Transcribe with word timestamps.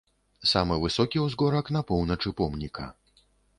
Самы 0.51 0.77
высокі 0.85 1.17
ўзгорак 1.25 1.71
на 1.77 1.81
поўначы 1.93 2.35
помніка. 2.43 2.91